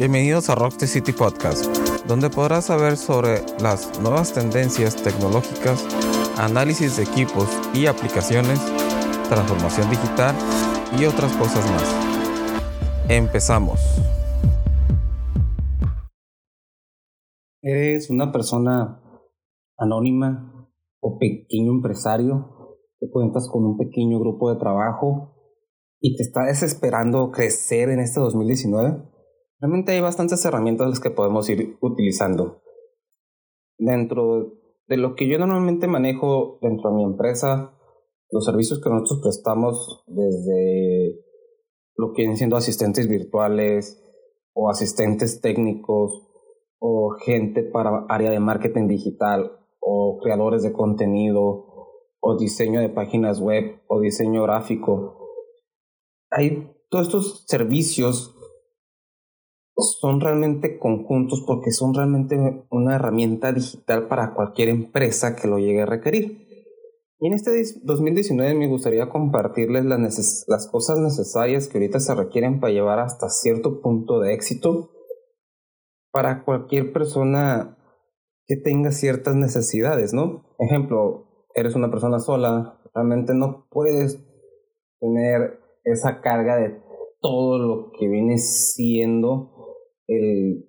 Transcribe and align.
Bienvenidos 0.00 0.48
a 0.48 0.54
Rock 0.54 0.78
the 0.78 0.86
City 0.86 1.12
Podcast, 1.12 1.66
donde 2.06 2.30
podrás 2.30 2.64
saber 2.64 2.96
sobre 2.96 3.42
las 3.60 4.00
nuevas 4.00 4.32
tendencias 4.32 4.96
tecnológicas, 4.96 5.86
análisis 6.38 6.96
de 6.96 7.02
equipos 7.02 7.46
y 7.74 7.84
aplicaciones, 7.84 8.58
transformación 9.28 9.90
digital 9.90 10.34
y 10.98 11.04
otras 11.04 11.36
cosas 11.36 11.70
más. 11.70 13.10
Empezamos. 13.10 13.78
¿Eres 17.60 18.08
una 18.08 18.32
persona 18.32 19.02
anónima 19.76 20.66
o 21.00 21.18
pequeño 21.18 21.72
empresario 21.72 22.78
que 22.98 23.10
cuentas 23.10 23.50
con 23.52 23.66
un 23.66 23.76
pequeño 23.76 24.18
grupo 24.18 24.50
de 24.50 24.58
trabajo 24.58 25.36
y 26.00 26.16
te 26.16 26.22
está 26.22 26.44
desesperando 26.44 27.30
crecer 27.32 27.90
en 27.90 28.00
este 28.00 28.18
2019? 28.18 29.19
Realmente 29.60 29.92
hay 29.92 30.00
bastantes 30.00 30.42
herramientas 30.44 30.88
las 30.88 31.00
que 31.00 31.10
podemos 31.10 31.48
ir 31.50 31.76
utilizando. 31.80 32.62
Dentro 33.78 34.54
de 34.86 34.96
lo 34.96 35.14
que 35.14 35.28
yo 35.28 35.38
normalmente 35.38 35.86
manejo 35.86 36.58
dentro 36.62 36.90
de 36.90 36.96
mi 36.96 37.04
empresa, 37.04 37.76
los 38.30 38.44
servicios 38.44 38.80
que 38.80 38.88
nosotros 38.88 39.20
prestamos 39.22 40.02
desde 40.06 41.20
lo 41.96 42.12
que 42.12 42.22
vienen 42.22 42.38
siendo 42.38 42.56
asistentes 42.56 43.06
virtuales 43.06 44.02
o 44.54 44.70
asistentes 44.70 45.42
técnicos 45.42 46.26
o 46.78 47.10
gente 47.22 47.62
para 47.62 48.06
área 48.08 48.30
de 48.30 48.40
marketing 48.40 48.88
digital 48.88 49.58
o 49.80 50.18
creadores 50.22 50.62
de 50.62 50.72
contenido 50.72 51.66
o 52.20 52.36
diseño 52.38 52.80
de 52.80 52.88
páginas 52.88 53.40
web 53.40 53.82
o 53.88 54.00
diseño 54.00 54.42
gráfico. 54.44 55.28
Hay 56.30 56.70
todos 56.88 57.06
estos 57.06 57.44
servicios 57.46 58.34
son 59.76 60.20
realmente 60.20 60.78
conjuntos 60.78 61.42
porque 61.46 61.70
son 61.70 61.94
realmente 61.94 62.66
una 62.70 62.96
herramienta 62.96 63.52
digital 63.52 64.08
para 64.08 64.34
cualquier 64.34 64.68
empresa 64.68 65.36
que 65.36 65.48
lo 65.48 65.58
llegue 65.58 65.82
a 65.82 65.86
requerir. 65.86 66.50
Y 67.22 67.26
en 67.26 67.34
este 67.34 67.50
2019 67.82 68.54
me 68.54 68.66
gustaría 68.66 69.10
compartirles 69.10 69.84
las, 69.84 70.68
cosas 70.72 70.98
necesarias 71.00 71.68
que 71.68 71.76
ahorita 71.76 72.00
se 72.00 72.14
requieren 72.14 72.60
para 72.60 72.72
llevar 72.72 72.98
hasta 72.98 73.28
cierto 73.28 73.82
punto 73.82 74.20
de 74.20 74.32
éxito 74.32 74.90
para 76.10 76.44
cualquier 76.44 76.92
persona 76.94 77.76
que 78.46 78.56
tenga 78.56 78.90
ciertas 78.90 79.34
necesidades, 79.36 80.14
¿no? 80.14 80.46
Ejemplo, 80.58 81.46
eres 81.54 81.74
una 81.74 81.90
persona 81.90 82.20
sola, 82.20 82.80
realmente 82.94 83.34
no 83.34 83.66
puedes 83.70 84.18
tener 84.98 85.60
esa 85.84 86.22
carga 86.22 86.56
de 86.56 86.82
todo 87.20 87.58
lo 87.58 87.92
que 87.98 88.08
viene 88.08 88.38
siendo 88.38 89.59
el, 90.10 90.68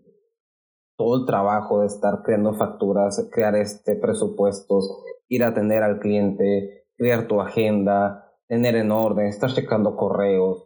todo 0.97 1.22
el 1.22 1.25
trabajo 1.25 1.81
de 1.81 1.88
estar 1.88 2.22
creando 2.23 2.53
facturas, 2.53 3.28
crear 3.31 3.56
este 3.56 3.95
presupuestos, 3.95 5.03
ir 5.28 5.44
a 5.44 5.47
atender 5.47 5.84
al 5.84 6.00
cliente, 6.00 6.86
crear 6.95 7.28
tu 7.28 7.42
agenda, 7.42 8.31
tener 8.47 8.75
en 8.75 8.92
orden, 8.92 9.25
estar 9.25 9.52
checando 9.52 9.95
correos. 9.95 10.64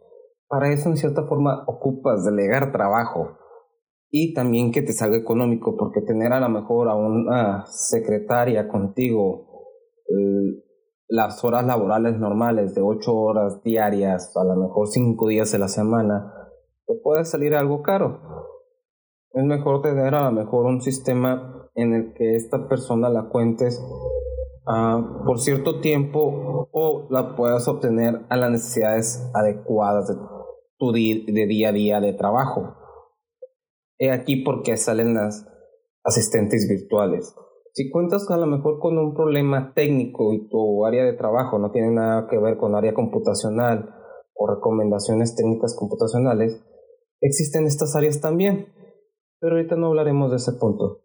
Para 0.48 0.72
eso, 0.72 0.90
en 0.90 0.96
cierta 0.96 1.24
forma, 1.26 1.64
ocupas 1.66 2.24
delegar 2.24 2.70
trabajo 2.70 3.38
y 4.10 4.34
también 4.34 4.72
que 4.72 4.82
te 4.82 4.92
salga 4.92 5.16
económico, 5.16 5.76
porque 5.76 6.02
tener 6.02 6.32
a 6.32 6.40
lo 6.40 6.48
mejor 6.48 6.88
a 6.88 6.94
una 6.94 7.64
secretaria 7.66 8.68
contigo 8.68 9.46
las 11.08 11.44
horas 11.44 11.64
laborales 11.64 12.18
normales 12.18 12.74
de 12.74 12.82
8 12.82 13.14
horas 13.14 13.62
diarias, 13.62 14.36
a 14.36 14.44
lo 14.44 14.56
mejor 14.56 14.88
5 14.88 15.28
días 15.28 15.50
de 15.52 15.58
la 15.58 15.68
semana, 15.68 16.32
te 16.86 16.94
puede 17.02 17.24
salir 17.24 17.54
algo 17.54 17.82
caro 17.82 18.35
es 19.36 19.44
mejor 19.44 19.82
tener 19.82 20.14
a 20.14 20.24
lo 20.24 20.32
mejor 20.32 20.64
un 20.64 20.80
sistema 20.80 21.68
en 21.74 21.92
el 21.92 22.14
que 22.14 22.36
esta 22.36 22.68
persona 22.68 23.10
la 23.10 23.28
cuentes 23.28 23.78
uh, 24.66 25.26
por 25.26 25.40
cierto 25.40 25.80
tiempo 25.80 26.70
o 26.72 27.06
la 27.10 27.36
puedas 27.36 27.68
obtener 27.68 28.24
a 28.30 28.36
las 28.36 28.50
necesidades 28.50 29.30
adecuadas 29.34 30.08
de 30.08 30.14
tu 30.78 30.90
de 30.90 31.46
día 31.46 31.68
a 31.68 31.72
día 31.72 32.00
de 32.00 32.14
trabajo. 32.14 32.76
He 33.98 34.10
aquí 34.10 34.36
porque 34.36 34.78
salen 34.78 35.14
las 35.14 35.46
asistentes 36.02 36.66
virtuales. 36.66 37.34
Si 37.74 37.90
cuentas 37.90 38.30
a 38.30 38.38
lo 38.38 38.46
mejor 38.46 38.78
con 38.78 38.96
un 38.96 39.12
problema 39.12 39.74
técnico 39.74 40.32
y 40.32 40.48
tu 40.48 40.86
área 40.86 41.04
de 41.04 41.12
trabajo 41.12 41.58
no 41.58 41.70
tiene 41.72 41.90
nada 41.90 42.26
que 42.26 42.38
ver 42.38 42.56
con 42.56 42.74
área 42.74 42.94
computacional 42.94 43.94
o 44.32 44.46
recomendaciones 44.46 45.36
técnicas 45.36 45.76
computacionales, 45.78 46.64
existen 47.20 47.66
estas 47.66 47.94
áreas 47.96 48.22
también 48.22 48.74
pero 49.40 49.56
ahorita 49.56 49.76
no 49.76 49.88
hablaremos 49.88 50.30
de 50.30 50.36
ese 50.36 50.52
punto. 50.52 51.00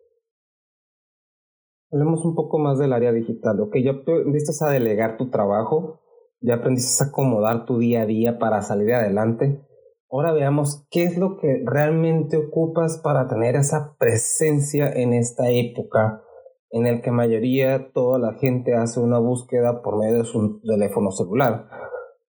Hablemos 1.92 2.24
un 2.24 2.36
poco 2.36 2.58
más 2.58 2.80
del 2.80 2.94
área 2.94 3.12
digital. 3.12 3.60
Ok, 3.60 3.76
ya 3.84 3.92
aprendiste 3.92 4.54
a 4.64 4.70
delegar 4.70 5.18
tu 5.18 5.30
trabajo, 5.30 6.00
ya 6.40 6.56
aprendiste 6.56 7.04
a 7.04 7.08
acomodar 7.08 7.66
tu 7.66 7.80
día 7.80 8.04
a 8.04 8.06
día 8.06 8.40
para 8.40 8.62
salir 8.62 8.94
adelante. 8.94 9.66
Ahora 10.10 10.32
veamos 10.32 10.86
qué 10.90 11.04
es 11.04 11.18
lo 11.18 11.38
que 11.38 11.64
realmente 11.66 12.38
ocupas 12.38 13.00
para 13.04 13.28
tener 13.28 13.56
esa 13.56 13.96
presencia 13.98 14.92
en 14.92 15.14
esta 15.14 15.50
época 15.50 16.24
en 16.72 16.86
el 16.88 17.02
que 17.02 17.12
mayoría 17.12 17.92
toda 17.92 18.18
la 18.18 18.34
gente 18.34 18.74
hace 18.76 19.00
una 19.00 19.20
búsqueda 19.20 19.82
por 19.82 19.98
medio 19.98 20.20
de 20.20 20.24
su 20.26 20.62
teléfono 20.62 21.12
celular. 21.12 21.68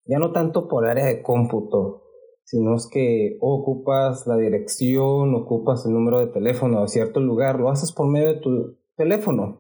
Ya 0.05 0.19
no 0.19 0.33
tanto 0.33 0.69
por 0.69 0.87
área 0.87 1.07
de 1.07 1.23
cómputo, 1.23 2.03
sino 2.47 2.77
es 2.77 2.87
que 2.87 3.39
ocupas 3.41 4.27
la 4.29 4.37
dirección, 4.37 5.35
ocupas 5.35 5.85
el 5.85 5.93
número 5.93 6.21
de 6.21 6.29
teléfono 6.29 6.81
de 6.81 6.89
cierto 6.89 7.19
lugar, 7.19 7.59
lo 7.59 7.71
haces 7.71 7.93
por 7.93 8.07
medio 8.07 8.29
de 8.29 8.41
tu 8.41 8.77
teléfono. 8.97 9.59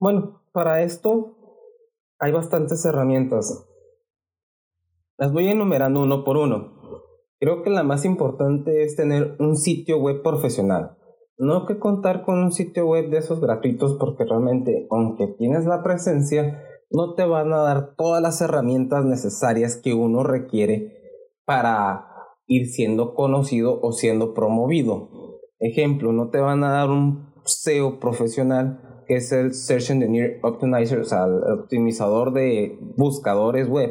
Bueno, 0.00 0.42
para 0.52 0.82
esto 0.82 1.36
hay 2.18 2.32
bastantes 2.32 2.84
herramientas. 2.84 3.64
Las 5.18 5.32
voy 5.32 5.46
enumerando 5.46 6.02
uno 6.02 6.24
por 6.24 6.36
uno. 6.36 6.72
Creo 7.38 7.62
que 7.62 7.70
la 7.70 7.84
más 7.84 8.04
importante 8.04 8.82
es 8.82 8.96
tener 8.96 9.36
un 9.38 9.56
sitio 9.56 9.98
web 9.98 10.20
profesional. 10.22 10.96
No 11.38 11.64
que 11.64 11.78
contar 11.78 12.24
con 12.24 12.38
un 12.38 12.50
sitio 12.50 12.86
web 12.86 13.08
de 13.08 13.18
esos 13.18 13.40
gratuitos 13.40 13.96
porque 14.00 14.24
realmente, 14.24 14.88
aunque 14.90 15.28
tienes 15.28 15.64
la 15.64 15.84
presencia, 15.84 16.60
no 16.90 17.14
te 17.14 17.24
van 17.24 17.52
a 17.52 17.58
dar 17.58 17.94
todas 17.94 18.20
las 18.20 18.40
herramientas 18.40 19.04
necesarias 19.04 19.76
que 19.76 19.94
uno 19.94 20.24
requiere 20.24 21.03
para 21.44 22.06
ir 22.46 22.66
siendo 22.66 23.14
conocido 23.14 23.80
o 23.82 23.92
siendo 23.92 24.34
promovido. 24.34 25.08
Ejemplo, 25.58 26.12
no 26.12 26.30
te 26.30 26.38
van 26.38 26.64
a 26.64 26.70
dar 26.70 26.90
un 26.90 27.32
SEO 27.44 27.98
profesional 28.00 28.80
que 29.06 29.16
es 29.16 29.32
el 29.32 29.52
Search 29.52 29.90
Engineer 29.90 30.40
Optimizer, 30.42 31.00
o 31.00 31.04
sea, 31.04 31.24
el 31.24 31.60
optimizador 31.60 32.32
de 32.32 32.78
buscadores 32.96 33.68
web. 33.68 33.90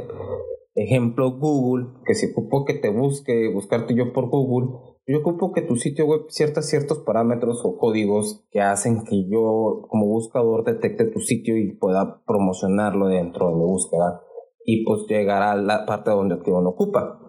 Ejemplo, 0.76 1.38
Google, 1.38 1.88
que 2.06 2.16
si 2.16 2.32
ocupo 2.32 2.66
que 2.66 2.74
te 2.74 2.90
busque, 2.90 3.52
buscarte 3.54 3.94
yo 3.94 4.12
por 4.12 4.30
Google, 4.30 4.72
yo 5.06 5.20
ocupo 5.20 5.52
que 5.52 5.62
tu 5.62 5.76
sitio 5.76 6.06
web 6.06 6.22
ciertas 6.30 6.70
ciertos 6.70 7.00
parámetros 7.00 7.62
o 7.64 7.78
códigos 7.78 8.48
que 8.52 8.62
hacen 8.62 9.04
que 9.04 9.28
yo 9.30 9.86
como 9.90 10.08
buscador 10.08 10.64
detecte 10.64 11.06
tu 11.06 11.20
sitio 11.20 11.58
y 11.58 11.74
pueda 11.74 12.24
promocionarlo 12.26 13.08
dentro 13.08 13.50
de 13.50 13.56
mi 13.56 13.66
búsqueda 13.66 14.22
y 14.66 14.86
pues 14.86 15.06
llegar 15.08 15.44
a 15.44 15.56
la 15.56 15.86
parte 15.86 16.10
donde 16.10 16.40
uno 16.48 16.70
ocupa. 16.70 17.20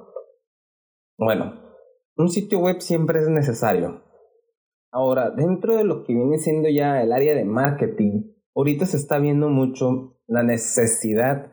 Bueno, 1.17 1.55
un 2.17 2.29
sitio 2.29 2.59
web 2.59 2.81
siempre 2.81 3.21
es 3.21 3.29
necesario. 3.29 4.03
Ahora, 4.91 5.31
dentro 5.31 5.77
de 5.77 5.85
lo 5.85 6.03
que 6.03 6.13
viene 6.13 6.39
siendo 6.39 6.69
ya 6.69 7.03
el 7.03 7.13
área 7.13 7.35
de 7.35 7.45
marketing, 7.45 8.33
ahorita 8.55 8.85
se 8.87 8.97
está 8.97 9.19
viendo 9.19 9.49
mucho 9.49 10.17
la 10.27 10.43
necesidad 10.43 11.53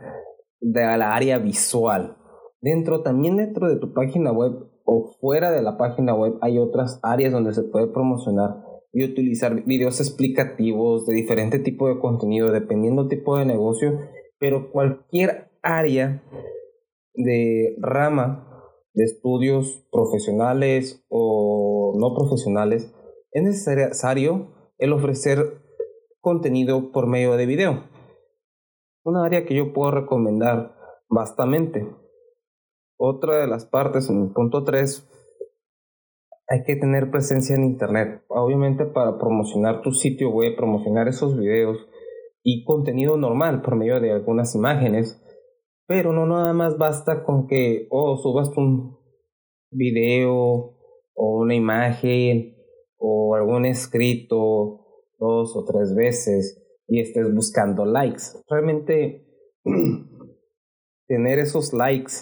de 0.59 0.81
la 0.97 1.15
área 1.15 1.37
visual. 1.37 2.17
Dentro, 2.59 3.03
también 3.03 3.37
dentro 3.37 3.67
de 3.67 3.77
tu 3.77 3.93
página 3.93 4.31
web 4.31 4.67
o 4.83 5.15
fuera 5.19 5.51
de 5.51 5.61
la 5.61 5.77
página 5.77 6.15
web 6.15 6.37
hay 6.41 6.57
otras 6.57 6.99
áreas 7.03 7.31
donde 7.31 7.53
se 7.53 7.63
puede 7.63 7.87
promocionar 7.87 8.63
y 8.93 9.05
utilizar 9.05 9.63
videos 9.63 9.99
explicativos 9.99 11.05
de 11.05 11.13
diferente 11.13 11.59
tipo 11.59 11.87
de 11.87 11.99
contenido 11.99 12.51
dependiendo 12.51 13.03
del 13.03 13.17
tipo 13.17 13.37
de 13.37 13.45
negocio, 13.45 13.99
pero 14.39 14.71
cualquier 14.71 15.51
área 15.61 16.23
de 17.13 17.75
rama 17.79 18.50
de 18.93 19.03
estudios 19.03 19.85
profesionales 19.91 21.05
o 21.09 21.93
no 21.97 22.13
profesionales, 22.15 22.93
es 23.31 23.43
necesario 23.43 24.73
el 24.77 24.93
ofrecer 24.93 25.61
contenido 26.19 26.91
por 26.91 27.07
medio 27.07 27.37
de 27.37 27.45
video. 27.45 27.83
Una 29.03 29.25
área 29.25 29.45
que 29.45 29.55
yo 29.55 29.73
puedo 29.73 29.91
recomendar 29.91 30.75
bastante. 31.09 31.87
Otra 32.97 33.39
de 33.39 33.47
las 33.47 33.65
partes, 33.65 34.09
en 34.09 34.23
el 34.23 34.29
punto 34.31 34.63
3, 34.63 35.07
hay 36.49 36.63
que 36.63 36.75
tener 36.75 37.09
presencia 37.09 37.55
en 37.55 37.63
Internet. 37.63 38.23
Obviamente 38.27 38.85
para 38.85 39.17
promocionar 39.17 39.81
tu 39.81 39.91
sitio 39.91 40.29
web, 40.29 40.55
promocionar 40.55 41.07
esos 41.07 41.37
videos 41.37 41.87
y 42.43 42.63
contenido 42.65 43.17
normal 43.17 43.61
por 43.61 43.75
medio 43.75 43.99
de 43.99 44.11
algunas 44.11 44.53
imágenes 44.53 45.21
pero 45.91 46.13
no 46.13 46.25
nada 46.25 46.53
más 46.53 46.77
basta 46.77 47.21
con 47.25 47.47
que, 47.47 47.87
oh, 47.89 48.15
subas 48.15 48.55
un 48.55 48.97
video 49.69 50.77
o 51.13 51.35
una 51.41 51.53
imagen 51.53 52.55
o 52.97 53.35
algún 53.35 53.65
escrito 53.65 54.85
dos 55.19 55.53
o 55.53 55.65
tres 55.65 55.93
veces 55.93 56.63
y 56.87 57.01
estés 57.01 57.35
buscando 57.35 57.83
likes. 57.83 58.23
Realmente 58.47 59.27
tener 61.07 61.39
esos 61.39 61.73
likes 61.73 62.13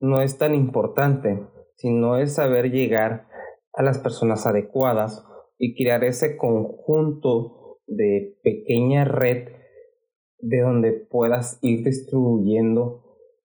no 0.00 0.20
es 0.20 0.36
tan 0.36 0.52
importante, 0.52 1.46
sino 1.76 2.16
es 2.16 2.34
saber 2.34 2.72
llegar 2.72 3.28
a 3.72 3.84
las 3.84 4.00
personas 4.00 4.46
adecuadas 4.46 5.24
y 5.58 5.76
crear 5.76 6.02
ese 6.02 6.36
conjunto 6.36 7.78
de 7.86 8.36
pequeña 8.42 9.04
red 9.04 9.46
de 10.40 10.60
donde 10.60 10.90
puedas 10.90 11.60
ir 11.62 11.84
distribuyendo 11.84 13.01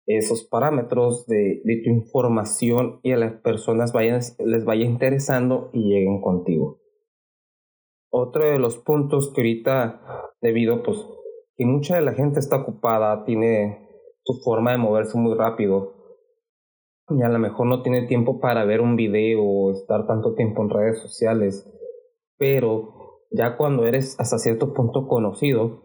esos 0.05 0.43
parámetros 0.43 1.25
de, 1.27 1.61
tu 1.83 1.89
información 1.89 2.99
y 3.03 3.11
a 3.11 3.17
las 3.17 3.33
personas 3.41 3.93
les 4.39 4.65
vaya 4.65 4.85
interesando 4.85 5.69
y 5.73 5.89
lleguen 5.89 6.21
contigo. 6.21 6.79
Otro 8.11 8.45
de 8.45 8.59
los 8.59 8.77
puntos 8.77 9.31
que 9.33 9.41
ahorita, 9.41 10.33
debido 10.41 10.83
pues 10.83 11.05
que 11.55 11.65
mucha 11.65 11.95
de 11.95 12.01
la 12.01 12.13
gente 12.13 12.39
está 12.39 12.57
ocupada, 12.57 13.23
tiene 13.25 13.89
su 14.23 14.39
forma 14.43 14.71
de 14.71 14.77
moverse 14.77 15.17
muy 15.17 15.35
rápido, 15.35 15.93
y 17.09 17.21
a 17.21 17.29
lo 17.29 17.39
mejor 17.39 17.67
no 17.67 17.81
tiene 17.81 18.07
tiempo 18.07 18.39
para 18.39 18.65
ver 18.65 18.81
un 18.81 18.95
video 18.95 19.43
o 19.43 19.71
estar 19.71 20.07
tanto 20.07 20.35
tiempo 20.35 20.61
en 20.61 20.69
redes 20.69 20.99
sociales, 21.01 21.69
pero 22.37 22.93
ya 23.31 23.57
cuando 23.57 23.85
eres 23.85 24.19
hasta 24.19 24.37
cierto 24.37 24.73
punto 24.73 25.07
conocido, 25.07 25.81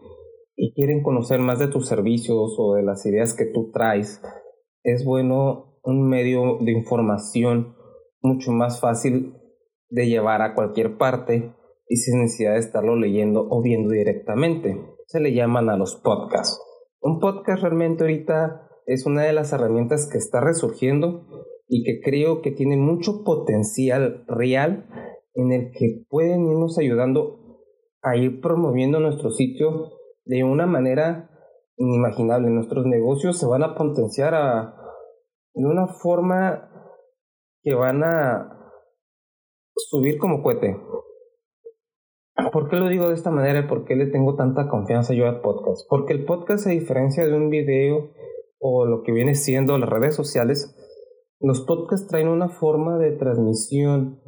y 0.61 0.73
quieren 0.73 1.01
conocer 1.01 1.39
más 1.39 1.57
de 1.57 1.69
tus 1.69 1.87
servicios 1.87 2.55
o 2.57 2.73
de 2.73 2.83
las 2.83 3.05
ideas 3.05 3.33
que 3.33 3.45
tú 3.45 3.71
traes, 3.71 4.21
es 4.83 5.05
bueno 5.05 5.79
un 5.83 6.09
medio 6.09 6.57
de 6.59 6.73
información 6.73 7.77
mucho 8.21 8.51
más 8.51 8.81
fácil 8.81 9.35
de 9.89 10.07
llevar 10.07 10.41
a 10.41 10.55
cualquier 10.55 10.97
parte 10.97 11.55
y 11.87 11.95
sin 11.95 12.19
necesidad 12.19 12.55
de 12.55 12.59
estarlo 12.59 12.97
leyendo 12.97 13.47
o 13.49 13.61
viendo 13.61 13.91
directamente. 13.91 14.77
Se 15.07 15.21
le 15.21 15.33
llaman 15.33 15.69
a 15.69 15.77
los 15.77 15.95
podcasts. 15.95 16.61
Un 16.99 17.21
podcast 17.21 17.61
realmente 17.63 18.03
ahorita 18.03 18.69
es 18.85 19.05
una 19.05 19.23
de 19.23 19.31
las 19.31 19.53
herramientas 19.53 20.09
que 20.11 20.17
está 20.17 20.41
resurgiendo 20.41 21.25
y 21.69 21.83
que 21.83 22.01
creo 22.01 22.41
que 22.41 22.51
tiene 22.51 22.75
mucho 22.75 23.23
potencial 23.23 24.25
real 24.27 24.89
en 25.35 25.53
el 25.53 25.71
que 25.71 26.03
pueden 26.09 26.47
irnos 26.47 26.77
ayudando 26.77 27.61
a 28.01 28.17
ir 28.17 28.41
promoviendo 28.41 28.99
nuestro 28.99 29.31
sitio 29.31 29.98
de 30.29 30.43
una 30.43 30.67
manera 30.67 31.27
inimaginable. 31.75 32.51
Nuestros 32.51 32.85
negocios 32.85 33.39
se 33.39 33.47
van 33.47 33.63
a 33.63 33.73
potenciar 33.73 34.35
a, 34.35 34.75
de 35.55 35.65
una 35.65 35.87
forma 35.87 36.69
que 37.63 37.73
van 37.73 38.03
a 38.03 38.75
subir 39.75 40.19
como 40.19 40.43
cohete. 40.43 40.77
¿Por 42.53 42.69
qué 42.69 42.75
lo 42.75 42.89
digo 42.89 43.07
de 43.07 43.15
esta 43.15 43.31
manera? 43.31 43.67
¿Por 43.67 43.85
qué 43.85 43.95
le 43.95 44.05
tengo 44.05 44.35
tanta 44.35 44.69
confianza 44.69 45.15
yo 45.15 45.27
al 45.27 45.41
podcast? 45.41 45.87
Porque 45.89 46.13
el 46.13 46.25
podcast, 46.25 46.67
a 46.67 46.69
diferencia 46.69 47.25
de 47.25 47.35
un 47.35 47.49
video 47.49 48.11
o 48.59 48.85
lo 48.85 49.01
que 49.01 49.11
viene 49.11 49.33
siendo 49.33 49.77
las 49.79 49.89
redes 49.89 50.15
sociales, 50.15 50.75
los 51.39 51.61
podcasts 51.61 52.07
traen 52.07 52.27
una 52.27 52.49
forma 52.49 52.99
de 52.99 53.13
transmisión 53.13 54.21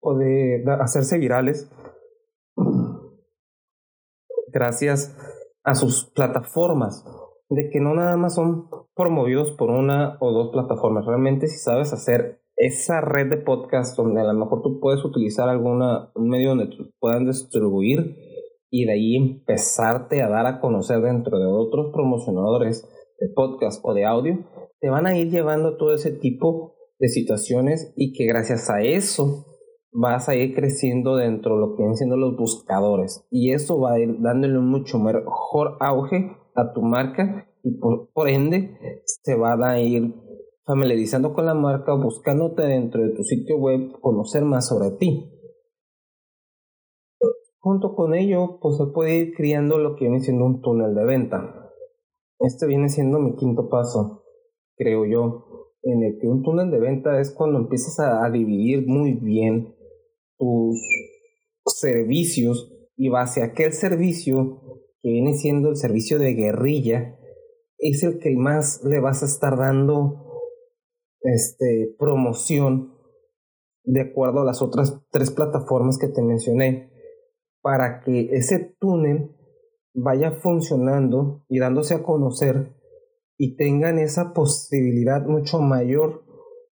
o 0.00 0.18
de 0.18 0.62
hacerse 0.80 1.18
virales 1.18 1.70
gracias 4.52 5.14
a 5.66 5.74
sus 5.74 6.04
plataformas, 6.14 7.04
de 7.50 7.68
que 7.70 7.80
no 7.80 7.92
nada 7.92 8.16
más 8.16 8.36
son 8.36 8.68
promovidos 8.94 9.50
por 9.50 9.70
una 9.70 10.16
o 10.20 10.30
dos 10.30 10.50
plataformas. 10.52 11.04
Realmente 11.04 11.48
si 11.48 11.58
sabes 11.58 11.92
hacer 11.92 12.40
esa 12.56 13.00
red 13.00 13.28
de 13.28 13.36
podcast 13.38 13.96
donde 13.96 14.20
a 14.20 14.24
lo 14.24 14.34
mejor 14.34 14.62
tú 14.62 14.78
puedes 14.80 15.04
utilizar 15.04 15.48
alguna, 15.48 16.12
un 16.14 16.28
medio 16.28 16.50
donde 16.50 16.68
puedan 17.00 17.26
distribuir 17.26 18.16
y 18.70 18.84
de 18.84 18.92
ahí 18.92 19.16
empezarte 19.16 20.22
a 20.22 20.28
dar 20.28 20.46
a 20.46 20.60
conocer 20.60 21.00
dentro 21.00 21.38
de 21.38 21.46
otros 21.46 21.92
promocionadores 21.92 22.88
de 23.18 23.28
podcast 23.34 23.80
o 23.82 23.92
de 23.92 24.04
audio, 24.04 24.46
te 24.80 24.88
van 24.88 25.06
a 25.06 25.18
ir 25.18 25.30
llevando 25.30 25.76
todo 25.76 25.92
ese 25.92 26.12
tipo 26.12 26.76
de 27.00 27.08
situaciones 27.08 27.92
y 27.96 28.12
que 28.12 28.26
gracias 28.26 28.70
a 28.70 28.82
eso 28.82 29.46
vas 29.98 30.28
a 30.28 30.34
ir 30.34 30.54
creciendo 30.54 31.16
dentro 31.16 31.54
de 31.54 31.60
lo 31.60 31.70
que 31.70 31.78
vienen 31.78 31.96
siendo 31.96 32.16
los 32.18 32.36
buscadores 32.36 33.26
y 33.30 33.52
eso 33.52 33.80
va 33.80 33.94
a 33.94 33.98
ir 33.98 34.20
dándole 34.20 34.58
un 34.58 34.68
mucho 34.68 34.98
mejor 34.98 35.78
auge 35.80 36.36
a 36.54 36.72
tu 36.74 36.82
marca 36.82 37.48
y 37.62 37.78
por, 37.78 38.28
ende 38.28 38.78
se 39.04 39.34
van 39.34 39.64
a 39.64 39.80
ir 39.80 40.14
familiarizando 40.64 41.32
con 41.32 41.46
la 41.46 41.54
marca, 41.54 41.94
buscándote 41.94 42.62
dentro 42.62 43.02
de 43.02 43.10
tu 43.10 43.24
sitio 43.24 43.56
web, 43.56 43.92
conocer 44.00 44.44
más 44.44 44.68
sobre 44.68 44.90
ti. 44.92 45.32
Junto 47.58 47.96
con 47.96 48.14
ello, 48.14 48.58
pues 48.60 48.76
se 48.76 48.86
puede 48.86 49.16
ir 49.16 49.34
criando 49.34 49.78
lo 49.78 49.96
que 49.96 50.04
viene 50.04 50.20
siendo 50.20 50.44
un 50.44 50.60
túnel 50.60 50.94
de 50.94 51.04
venta. 51.04 51.72
Este 52.38 52.66
viene 52.66 52.88
siendo 52.88 53.18
mi 53.18 53.34
quinto 53.34 53.68
paso, 53.68 54.22
creo 54.76 55.04
yo, 55.06 55.72
en 55.82 56.02
el 56.04 56.18
que 56.20 56.28
un 56.28 56.42
túnel 56.42 56.70
de 56.70 56.78
venta 56.78 57.18
es 57.18 57.34
cuando 57.34 57.58
empiezas 57.58 57.98
a 58.00 58.28
dividir 58.30 58.86
muy 58.86 59.14
bien 59.14 59.75
tus 60.38 60.78
servicios 61.64 62.72
y 62.96 63.08
base 63.08 63.42
a 63.42 63.46
aquel 63.46 63.72
servicio 63.72 64.62
que 65.02 65.10
viene 65.10 65.34
siendo 65.34 65.70
el 65.70 65.76
servicio 65.76 66.18
de 66.18 66.34
guerrilla 66.34 67.18
es 67.78 68.02
el 68.02 68.18
que 68.18 68.34
más 68.36 68.82
le 68.84 69.00
vas 69.00 69.22
a 69.22 69.26
estar 69.26 69.56
dando 69.56 70.40
este 71.20 71.94
promoción 71.98 72.94
de 73.84 74.00
acuerdo 74.00 74.40
a 74.40 74.44
las 74.44 74.62
otras 74.62 75.00
tres 75.10 75.30
plataformas 75.30 75.98
que 75.98 76.08
te 76.08 76.22
mencioné 76.22 76.90
para 77.60 78.00
que 78.00 78.30
ese 78.32 78.76
túnel 78.78 79.36
vaya 79.94 80.32
funcionando 80.32 81.44
y 81.48 81.58
dándose 81.58 81.94
a 81.94 82.02
conocer 82.02 82.74
y 83.38 83.56
tengan 83.56 83.98
esa 83.98 84.32
posibilidad 84.32 85.24
mucho 85.26 85.60
mayor 85.60 86.24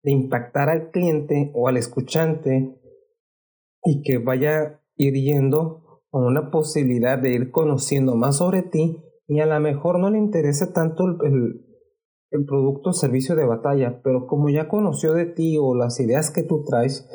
de 0.03 0.11
impactar 0.11 0.69
al 0.69 0.91
cliente 0.91 1.51
o 1.53 1.67
al 1.67 1.77
escuchante 1.77 2.80
y 3.83 4.01
que 4.03 4.17
vaya 4.17 4.81
ir 4.95 5.13
yendo 5.13 6.01
con 6.09 6.25
una 6.25 6.51
posibilidad 6.51 7.17
de 7.17 7.33
ir 7.33 7.51
conociendo 7.51 8.15
más 8.15 8.37
sobre 8.37 8.63
ti 8.63 9.03
y 9.27 9.39
a 9.39 9.45
lo 9.45 9.59
mejor 9.59 9.99
no 9.99 10.09
le 10.09 10.17
interese 10.17 10.67
tanto 10.67 11.05
el, 11.05 11.65
el, 12.31 12.45
producto 12.45 12.89
o 12.89 12.93
servicio 12.93 13.35
de 13.35 13.45
batalla, 13.45 14.01
pero 14.03 14.27
como 14.27 14.49
ya 14.49 14.67
conoció 14.67 15.13
de 15.13 15.25
ti 15.25 15.57
o 15.57 15.73
las 15.73 15.99
ideas 15.99 16.31
que 16.31 16.43
tú 16.43 16.65
traes, 16.65 17.07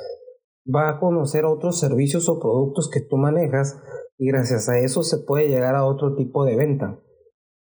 va 0.74 0.88
a 0.88 0.98
conocer 0.98 1.44
otros 1.44 1.78
servicios 1.78 2.28
o 2.28 2.40
productos 2.40 2.90
que 2.90 3.00
tú 3.00 3.18
manejas 3.18 3.82
y 4.18 4.28
gracias 4.28 4.68
a 4.68 4.78
eso 4.78 5.02
se 5.02 5.18
puede 5.18 5.48
llegar 5.48 5.74
a 5.74 5.84
otro 5.84 6.14
tipo 6.14 6.44
de 6.44 6.56
venta. 6.56 6.98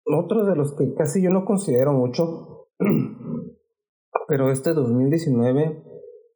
Otro 0.06 0.46
de 0.46 0.56
los 0.56 0.74
que 0.76 0.94
casi 0.94 1.22
yo 1.22 1.32
no 1.32 1.44
considero 1.46 1.92
mucho, 1.92 2.70
pero 4.28 4.52
este 4.52 4.74
2019 4.74 5.84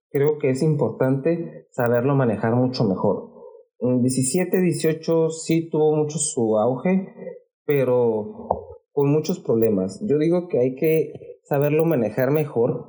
creo 0.09 0.37
que 0.37 0.49
es 0.49 0.61
importante 0.61 1.67
saberlo 1.71 2.15
manejar 2.15 2.55
mucho 2.55 2.83
mejor. 2.83 3.29
En 3.79 4.01
17, 4.01 4.59
18 4.59 5.29
sí 5.29 5.69
tuvo 5.69 5.95
mucho 5.95 6.17
su 6.17 6.57
auge, 6.57 7.13
pero 7.65 8.67
con 8.91 9.09
muchos 9.09 9.39
problemas. 9.39 9.99
Yo 10.05 10.17
digo 10.17 10.47
que 10.49 10.59
hay 10.59 10.75
que 10.75 11.13
saberlo 11.43 11.85
manejar 11.85 12.31
mejor. 12.31 12.87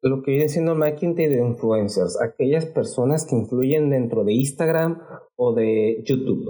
Lo 0.00 0.22
que 0.22 0.32
viene 0.32 0.48
siendo 0.48 0.74
marketing 0.74 1.14
de 1.14 1.38
influencers, 1.38 2.20
aquellas 2.20 2.66
personas 2.66 3.24
que 3.24 3.36
influyen 3.36 3.90
dentro 3.90 4.24
de 4.24 4.32
Instagram 4.32 5.00
o 5.36 5.54
de 5.54 6.02
YouTube. 6.04 6.44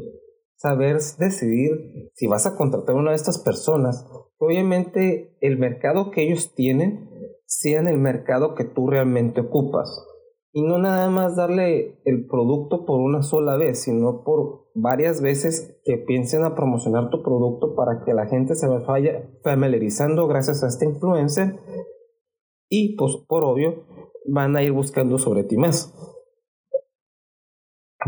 Saber 0.57 0.99
decidir 1.19 2.11
si 2.15 2.29
vas 2.29 2.47
a 2.47 2.57
contratar 2.57 2.95
a 2.95 2.99
una 2.99 3.11
de 3.11 3.17
estas 3.17 3.43
personas. 3.43 4.07
Obviamente 4.39 5.37
el 5.41 5.59
mercado 5.59 6.11
que 6.11 6.23
ellos 6.23 6.55
tienen 6.55 7.11
sea 7.53 7.81
en 7.81 7.89
el 7.89 7.99
mercado 7.99 8.55
que 8.55 8.65
tú 8.65 8.87
realmente 8.89 9.43
ocupas. 9.43 10.07
Y 10.55 10.63
no 10.63 10.79
nada 10.79 11.11
más 11.11 11.37
darle 11.37 12.01
el 12.05 12.27
producto 12.27 12.85
por 12.87 13.01
una 13.01 13.23
sola 13.23 13.57
vez, 13.57 13.83
sino 13.83 14.23
por 14.25 14.71
varias 14.75 15.21
veces 15.21 15.79
que 15.85 15.99
piensen 15.99 16.45
a 16.45 16.55
promocionar 16.55 17.11
tu 17.11 17.23
producto 17.23 17.75
para 17.75 18.05
que 18.05 18.15
la 18.15 18.27
gente 18.27 18.55
se 18.55 18.67
vaya 18.69 19.31
familiarizando 19.43 20.27
gracias 20.29 20.65
a 20.65 20.69
este 20.69 20.87
influencer. 20.87 21.59
Y 22.71 22.97
pues 22.97 23.17
por 23.29 23.45
obvio 23.45 23.85
van 24.27 24.57
a 24.57 24.63
ir 24.63 24.73
buscando 24.73 25.19
sobre 25.19 25.45
ti 25.45 25.57
más. 25.59 25.95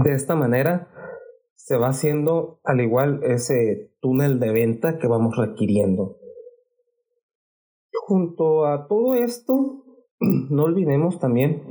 De 0.02 0.12
esta 0.12 0.34
manera 0.36 0.88
se 1.54 1.76
va 1.76 1.88
haciendo 1.88 2.60
al 2.64 2.80
igual 2.80 3.22
ese 3.24 3.94
túnel 4.00 4.40
de 4.40 4.52
venta 4.52 4.98
que 4.98 5.06
vamos 5.06 5.36
requiriendo 5.36 6.18
junto 8.06 8.66
a 8.66 8.86
todo 8.86 9.14
esto, 9.14 9.84
no 10.20 10.64
olvidemos 10.64 11.18
también 11.18 11.62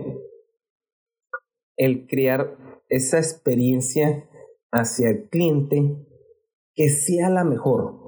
el 1.77 2.07
crear 2.07 2.57
esa 2.89 3.17
experiencia 3.17 4.29
hacia 4.71 5.09
el 5.09 5.29
cliente 5.29 5.95
que 6.75 6.89
sea 6.89 7.29
la 7.29 7.43
mejor. 7.43 7.99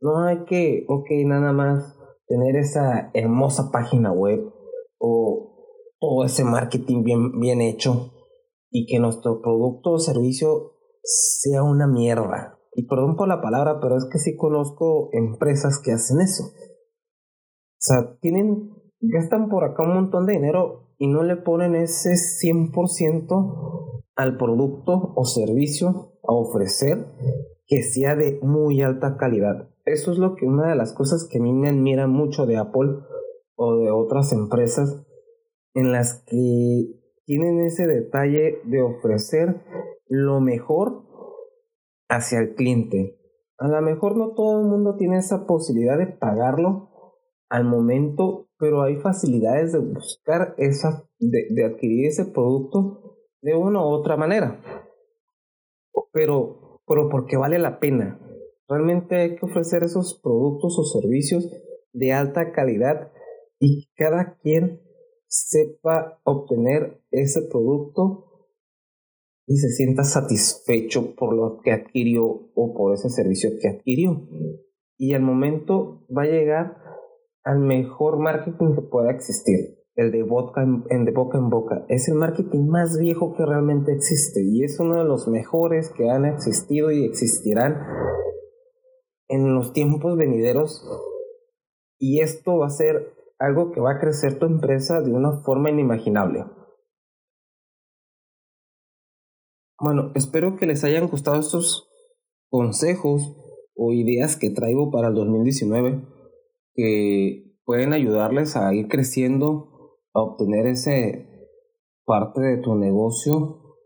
No 0.00 0.24
hay 0.24 0.44
que, 0.44 0.84
ok, 0.88 1.06
nada 1.24 1.52
más 1.52 1.96
tener 2.26 2.56
esa 2.56 3.10
hermosa 3.14 3.70
página 3.72 4.12
web 4.12 4.52
o 4.98 5.94
todo 5.98 6.24
ese 6.24 6.44
marketing 6.44 7.02
bien, 7.02 7.40
bien 7.40 7.60
hecho 7.60 8.12
y 8.70 8.86
que 8.86 8.98
nuestro 8.98 9.40
producto 9.40 9.92
o 9.92 9.98
servicio 9.98 10.72
sea 11.02 11.62
una 11.62 11.86
mierda. 11.86 12.58
Y 12.74 12.86
perdón 12.86 13.16
por 13.16 13.28
la 13.28 13.40
palabra, 13.40 13.78
pero 13.80 13.96
es 13.96 14.06
que 14.10 14.18
sí 14.18 14.36
conozco 14.36 15.08
empresas 15.12 15.80
que 15.82 15.92
hacen 15.92 16.20
eso. 16.20 16.44
O 17.84 17.92
sea, 17.92 18.16
tienen, 18.20 18.72
gastan 19.00 19.50
por 19.50 19.62
acá 19.62 19.82
un 19.82 19.92
montón 19.92 20.24
de 20.24 20.32
dinero 20.32 20.94
y 20.96 21.06
no 21.06 21.22
le 21.22 21.36
ponen 21.36 21.74
ese 21.74 22.14
100% 22.14 24.02
al 24.16 24.38
producto 24.38 25.12
o 25.14 25.26
servicio 25.26 26.14
a 26.22 26.32
ofrecer 26.32 27.06
que 27.66 27.82
sea 27.82 28.16
de 28.16 28.38
muy 28.40 28.80
alta 28.80 29.18
calidad. 29.18 29.68
Eso 29.84 30.12
es 30.12 30.18
lo 30.18 30.34
que 30.34 30.46
una 30.46 30.70
de 30.70 30.76
las 30.76 30.94
cosas 30.94 31.28
que 31.30 31.38
a 31.38 31.42
mí 31.42 31.52
me 31.52 31.68
admira 31.68 32.06
mucho 32.06 32.46
de 32.46 32.56
Apple 32.56 33.00
o 33.54 33.76
de 33.76 33.90
otras 33.90 34.32
empresas 34.32 35.04
en 35.74 35.92
las 35.92 36.24
que 36.26 36.86
tienen 37.26 37.60
ese 37.60 37.86
detalle 37.86 38.62
de 38.64 38.80
ofrecer 38.80 39.62
lo 40.08 40.40
mejor 40.40 41.02
hacia 42.08 42.38
el 42.38 42.54
cliente. 42.54 43.18
A 43.58 43.68
lo 43.68 43.82
mejor 43.82 44.16
no 44.16 44.30
todo 44.30 44.60
el 44.60 44.68
mundo 44.68 44.96
tiene 44.96 45.18
esa 45.18 45.46
posibilidad 45.46 45.98
de 45.98 46.06
pagarlo 46.06 46.93
al 47.54 47.64
momento, 47.64 48.48
pero 48.58 48.82
hay 48.82 48.96
facilidades 48.96 49.70
de 49.72 49.78
buscar 49.78 50.56
esa, 50.58 51.08
de, 51.20 51.46
de 51.50 51.64
adquirir 51.64 52.06
ese 52.06 52.24
producto 52.24 53.20
de 53.42 53.54
una 53.54 53.80
u 53.80 53.90
otra 53.90 54.16
manera. 54.16 54.60
Pero, 56.12 56.80
pero 56.84 57.08
porque 57.08 57.36
vale 57.36 57.60
la 57.60 57.78
pena. 57.78 58.20
Realmente 58.68 59.14
hay 59.14 59.36
que 59.36 59.46
ofrecer 59.46 59.84
esos 59.84 60.20
productos 60.20 60.76
o 60.80 61.00
servicios 61.00 61.48
de 61.92 62.12
alta 62.12 62.50
calidad 62.50 63.12
y 63.60 63.88
cada 63.94 64.36
quien 64.42 64.80
sepa 65.28 66.20
obtener 66.24 67.04
ese 67.12 67.42
producto 67.42 68.48
y 69.46 69.58
se 69.58 69.68
sienta 69.68 70.02
satisfecho 70.02 71.14
por 71.14 71.36
lo 71.36 71.60
que 71.62 71.70
adquirió 71.70 72.50
o 72.52 72.74
por 72.74 72.94
ese 72.94 73.10
servicio 73.10 73.50
que 73.60 73.68
adquirió. 73.68 74.26
Y 74.98 75.14
al 75.14 75.22
momento 75.22 76.04
va 76.10 76.22
a 76.22 76.26
llegar 76.26 76.83
al 77.44 77.58
mejor 77.58 78.18
marketing 78.18 78.74
que 78.74 78.82
pueda 78.82 79.10
existir, 79.10 79.78
el 79.96 80.10
de, 80.10 80.22
boca 80.22 80.62
en, 80.62 81.14
boca 81.14 81.38
en 81.38 81.50
boca. 81.50 81.84
Es 81.88 82.08
el 82.08 82.14
marketing 82.14 82.66
más 82.66 82.98
viejo 82.98 83.34
que 83.36 83.44
realmente 83.44 83.92
existe 83.92 84.42
y 84.42 84.64
es 84.64 84.80
uno 84.80 84.98
de 84.98 85.04
los 85.04 85.28
mejores 85.28 85.90
que 85.90 86.10
han 86.10 86.24
existido 86.24 86.90
y 86.90 87.04
existirán 87.04 87.76
en 89.28 89.54
los 89.54 89.72
tiempos 89.72 90.16
venideros. 90.16 90.82
Y 91.98 92.20
esto 92.20 92.58
va 92.58 92.66
a 92.66 92.70
ser 92.70 93.14
algo 93.38 93.72
que 93.72 93.80
va 93.80 93.92
a 93.92 94.00
crecer 94.00 94.38
tu 94.38 94.46
empresa 94.46 95.02
de 95.02 95.12
una 95.12 95.42
forma 95.42 95.70
inimaginable. 95.70 96.46
Bueno, 99.78 100.12
espero 100.14 100.56
que 100.56 100.66
les 100.66 100.82
hayan 100.84 101.08
gustado 101.08 101.40
estos 101.40 101.90
consejos 102.48 103.36
o 103.74 103.92
ideas 103.92 104.36
que 104.36 104.50
traigo 104.50 104.90
para 104.90 105.08
el 105.08 105.14
2019 105.14 106.13
que 106.74 107.56
pueden 107.64 107.92
ayudarles 107.92 108.56
a 108.56 108.74
ir 108.74 108.88
creciendo, 108.88 109.98
a 110.12 110.22
obtener 110.22 110.66
ese 110.66 111.48
parte 112.04 112.40
de 112.40 112.58
tu 112.58 112.74
negocio 112.74 113.76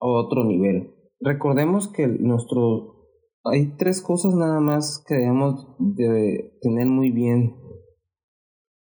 a 0.00 0.06
otro 0.06 0.44
nivel. 0.44 0.94
Recordemos 1.20 1.88
que 1.88 2.08
nuestro 2.08 2.92
hay 3.44 3.76
tres 3.76 4.02
cosas 4.02 4.34
nada 4.34 4.60
más 4.60 5.04
que 5.06 5.16
debemos 5.16 5.66
de 5.78 6.56
tener 6.60 6.86
muy 6.86 7.10
bien 7.10 7.56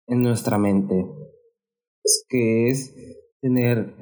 en 0.06 0.22
nuestra 0.22 0.56
mente, 0.56 1.04
que 2.28 2.68
es 2.68 2.94
tener, 3.40 3.96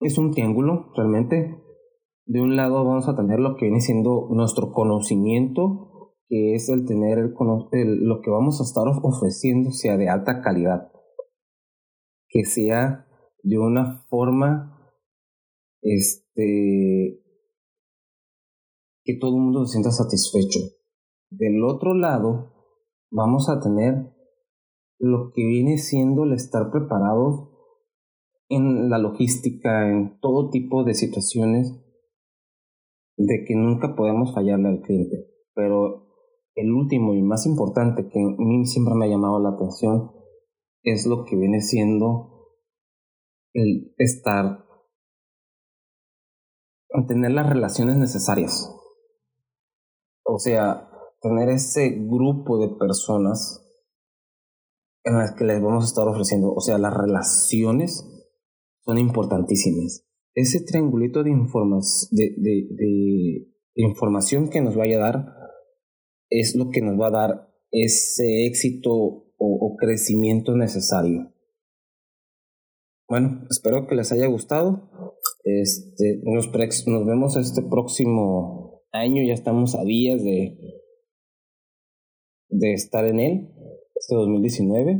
es 0.00 0.18
un 0.18 0.32
triángulo 0.32 0.92
realmente. 0.94 1.58
De 2.26 2.40
un 2.40 2.56
lado 2.56 2.84
vamos 2.84 3.08
a 3.08 3.16
tener 3.16 3.40
lo 3.40 3.56
que 3.56 3.66
viene 3.66 3.80
siendo 3.80 4.28
nuestro 4.30 4.72
conocimiento, 4.72 5.93
que 6.28 6.54
es 6.54 6.68
el 6.68 6.86
tener 6.86 7.18
el, 7.18 7.34
lo 8.04 8.20
que 8.20 8.30
vamos 8.30 8.60
a 8.60 8.64
estar 8.64 8.84
ofreciendo 9.02 9.70
sea 9.70 9.96
de 9.96 10.08
alta 10.08 10.40
calidad, 10.40 10.90
que 12.28 12.44
sea 12.44 13.06
de 13.42 13.58
una 13.58 14.04
forma, 14.08 14.78
este, 15.82 17.22
que 19.04 19.14
todo 19.20 19.36
el 19.36 19.42
mundo 19.42 19.66
se 19.66 19.72
sienta 19.72 19.90
satisfecho. 19.90 20.60
Del 21.30 21.62
otro 21.64 21.94
lado, 21.94 22.54
vamos 23.10 23.48
a 23.48 23.60
tener 23.60 24.14
lo 24.98 25.32
que 25.34 25.44
viene 25.44 25.76
siendo 25.78 26.24
el 26.24 26.32
estar 26.32 26.70
preparados 26.70 27.50
en 28.48 28.88
la 28.88 28.98
logística, 28.98 29.90
en 29.90 30.18
todo 30.20 30.50
tipo 30.50 30.84
de 30.84 30.94
situaciones, 30.94 31.80
de 33.16 33.44
que 33.46 33.54
nunca 33.54 33.94
podemos 33.94 34.34
fallarle 34.34 34.68
al 34.68 34.80
cliente. 34.80 35.28
Pero 35.54 36.03
el 36.54 36.72
último 36.72 37.14
y 37.14 37.22
más 37.22 37.46
importante 37.46 38.08
que 38.08 38.20
a 38.20 38.42
mí 38.42 38.66
siempre 38.66 38.94
me 38.94 39.06
ha 39.06 39.08
llamado 39.08 39.40
la 39.40 39.50
atención 39.50 40.12
es 40.82 41.06
lo 41.06 41.24
que 41.24 41.36
viene 41.36 41.60
siendo 41.60 42.34
el 43.54 43.94
estar, 43.98 44.64
tener 47.06 47.32
las 47.32 47.48
relaciones 47.48 47.96
necesarias. 47.96 48.70
O 50.24 50.38
sea, 50.38 50.90
tener 51.20 51.48
ese 51.48 51.90
grupo 51.90 52.58
de 52.58 52.68
personas 52.76 53.60
en 55.04 55.18
las 55.18 55.34
que 55.34 55.44
les 55.44 55.62
vamos 55.62 55.84
a 55.84 55.86
estar 55.86 56.06
ofreciendo. 56.08 56.52
O 56.52 56.60
sea, 56.60 56.78
las 56.78 56.94
relaciones 56.94 58.04
son 58.84 58.98
importantísimas. 58.98 60.06
Ese 60.34 60.64
triangulito 60.64 61.22
de, 61.22 61.30
de, 61.30 62.34
de, 62.36 62.66
de, 62.70 63.46
información 63.76 64.50
que 64.50 64.60
nos 64.60 64.76
vaya 64.76 64.96
a 64.96 65.00
dar 65.00 65.43
es 66.30 66.54
lo 66.56 66.70
que 66.70 66.80
nos 66.80 67.00
va 67.00 67.08
a 67.08 67.10
dar 67.10 67.54
ese 67.70 68.46
éxito 68.46 68.92
o, 69.36 69.76
crecimiento 69.76 70.56
necesario. 70.56 71.32
Bueno, 73.08 73.46
espero 73.50 73.86
que 73.86 73.94
les 73.94 74.10
haya 74.12 74.26
gustado. 74.26 74.90
Este, 75.44 76.20
nos, 76.22 76.50
nos 76.86 77.06
vemos 77.06 77.36
este 77.36 77.62
próximo 77.62 78.82
año, 78.92 79.22
ya 79.22 79.34
estamos 79.34 79.74
a 79.74 79.84
días 79.84 80.22
de, 80.22 80.56
de 82.48 82.72
estar 82.72 83.04
en 83.04 83.20
él 83.20 83.50
este 83.94 84.14
2019. 84.14 84.98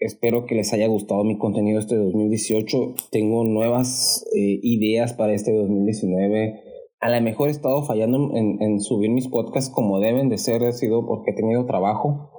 Espero 0.00 0.46
que 0.46 0.54
les 0.54 0.72
haya 0.72 0.86
gustado 0.86 1.24
mi 1.24 1.38
contenido 1.38 1.80
este 1.80 1.96
2018. 1.96 2.94
Tengo 3.10 3.44
nuevas 3.44 4.24
eh, 4.32 4.60
ideas 4.62 5.12
para 5.12 5.34
este 5.34 5.52
2019. 5.52 6.67
A 7.00 7.10
lo 7.10 7.20
mejor 7.20 7.48
he 7.48 7.52
estado 7.52 7.82
fallando 7.84 8.34
en, 8.34 8.60
en, 8.60 8.80
subir 8.80 9.10
mis 9.10 9.28
podcasts 9.28 9.72
como 9.72 10.00
deben 10.00 10.28
de 10.28 10.38
ser, 10.38 10.64
ha 10.64 10.72
sido 10.72 11.06
porque 11.06 11.30
he 11.30 11.34
tenido 11.34 11.64
trabajo. 11.64 12.30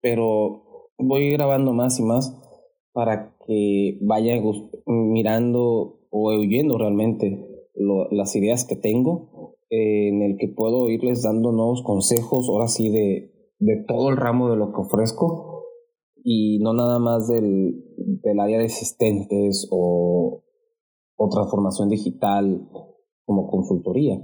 Pero 0.00 0.90
voy 0.98 1.32
grabando 1.32 1.72
más 1.72 2.00
y 2.00 2.02
más 2.02 2.34
para 2.92 3.36
que 3.46 3.98
vaya 4.02 4.40
mirando 4.86 6.00
o 6.10 6.30
oyendo 6.30 6.78
realmente 6.78 7.46
las 8.10 8.34
ideas 8.36 8.64
que 8.64 8.76
tengo, 8.76 9.56
en 9.68 10.22
el 10.22 10.36
que 10.38 10.48
puedo 10.48 10.88
irles 10.88 11.22
dando 11.22 11.52
nuevos 11.52 11.82
consejos, 11.82 12.48
ahora 12.48 12.68
sí, 12.68 12.90
de, 12.90 13.32
de 13.58 13.84
todo 13.86 14.08
el 14.08 14.16
ramo 14.16 14.50
de 14.50 14.56
lo 14.56 14.72
que 14.72 14.80
ofrezco 14.80 15.64
y 16.24 16.58
no 16.58 16.72
nada 16.72 16.98
más 16.98 17.28
del, 17.28 17.84
del 17.96 18.40
área 18.40 18.58
de 18.58 18.66
asistentes 18.66 19.68
o, 19.70 20.42
o 21.16 21.28
transformación 21.28 21.88
digital 21.88 22.68
como 23.30 23.46
consultoría. 23.46 24.20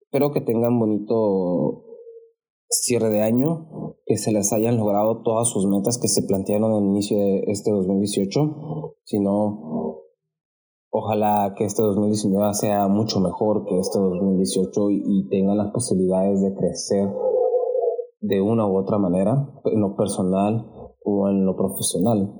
Espero 0.00 0.32
que 0.32 0.40
tengan 0.40 0.76
bonito 0.76 1.84
cierre 2.68 3.10
de 3.10 3.22
año, 3.22 3.94
que 4.06 4.16
se 4.16 4.32
les 4.32 4.52
hayan 4.52 4.76
logrado 4.76 5.22
todas 5.22 5.48
sus 5.48 5.64
metas 5.68 5.98
que 5.98 6.08
se 6.08 6.24
plantearon 6.26 6.72
al 6.72 6.82
inicio 6.82 7.16
de 7.16 7.44
este 7.46 7.70
2018. 7.70 8.96
Si 9.04 9.20
no, 9.20 10.02
ojalá 10.90 11.54
que 11.56 11.64
este 11.64 11.80
2019 11.80 12.54
sea 12.54 12.88
mucho 12.88 13.20
mejor 13.20 13.64
que 13.66 13.78
este 13.78 14.00
2018 14.00 14.90
y, 14.90 15.28
tengan 15.28 15.58
las 15.58 15.70
posibilidades 15.70 16.42
de 16.42 16.54
crecer 16.56 17.08
de 18.20 18.40
una 18.40 18.66
u 18.66 18.76
otra 18.76 18.98
manera, 18.98 19.48
en 19.64 19.80
lo 19.80 19.94
personal 19.94 20.68
o 21.04 21.28
en 21.28 21.46
lo 21.46 21.54
profesional. 21.54 22.34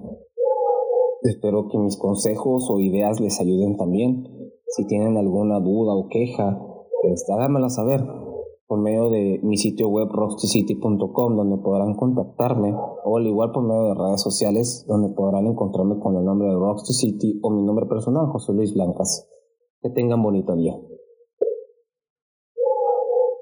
Espero 1.23 1.69
que 1.69 1.79
mis 1.79 1.97
consejos 1.97 2.69
o 2.69 2.81
ideas 2.81 3.21
les 3.21 3.41
ayuden 3.41 3.77
también. 3.77 4.38
Si 4.77 4.87
tienen 4.87 5.17
alguna 5.17 5.61
duda 5.61 5.95
o 5.95 6.09
queja, 6.09 6.59
pues 7.03 7.25
háganmela 7.31 7.71
saber 7.71 8.01
por 8.69 8.81
medio 8.81 9.09
de 9.09 9.41
mi 9.43 9.57
sitio 9.57 9.89
web 9.89 10.09
rostycity.com 10.11 11.37
donde 11.37 11.57
podrán 11.57 11.95
contactarme 11.95 12.75
o 13.05 13.17
al 13.17 13.27
igual 13.27 13.51
por 13.51 13.63
medio 13.63 13.85
de 13.85 13.95
redes 13.95 14.21
sociales 14.21 14.85
donde 14.87 15.09
podrán 15.15 15.47
encontrarme 15.47 15.99
con 15.99 16.17
el 16.17 16.25
nombre 16.25 16.49
de 16.49 16.55
Rockstar 16.55 16.95
City 16.95 17.41
o 17.43 17.51
mi 17.51 17.63
nombre 17.63 17.87
personal 17.87 18.27
José 18.27 18.53
Luis 18.53 18.75
Blancas. 18.75 19.27
Que 19.81 19.89
tengan 19.89 20.23
bonito 20.23 20.55
día. 20.55 20.79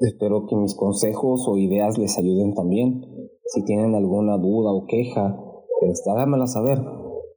Espero 0.00 0.46
que 0.46 0.54
mis 0.54 0.76
consejos 0.76 1.48
o 1.48 1.56
ideas 1.56 1.98
les 1.98 2.16
ayuden 2.18 2.54
también. 2.54 3.02
Si 3.46 3.64
tienen 3.64 3.94
alguna 3.96 4.36
duda 4.36 4.72
o 4.72 4.84
queja, 4.86 5.36
pues 5.80 6.06
háganmela 6.06 6.46
saber 6.46 6.78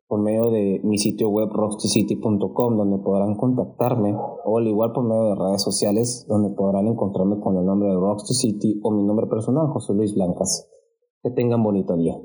por 0.09 0.19
medio 0.19 0.49
de 0.49 0.81
mi 0.83 0.97
sitio 0.97 1.29
web 1.29 1.49
roxycity.com 1.51 2.77
donde 2.77 2.97
podrán 2.97 3.35
contactarme 3.35 4.15
o 4.43 4.57
al 4.57 4.67
igual 4.67 4.91
por 4.91 5.03
medio 5.03 5.29
de 5.29 5.35
redes 5.35 5.61
sociales 5.61 6.25
donde 6.27 6.49
podrán 6.49 6.87
encontrarme 6.87 7.39
con 7.39 7.55
el 7.57 7.65
nombre 7.65 7.89
de 7.89 7.95
Roxy 7.95 8.33
City 8.33 8.79
o 8.81 8.89
mi 8.91 9.03
nombre 9.03 9.27
personal 9.27 9.67
José 9.67 9.93
Luis 9.93 10.15
Blancas. 10.15 10.67
Que 11.21 11.29
tengan 11.29 11.61
bonito 11.61 11.95
día. 11.95 12.15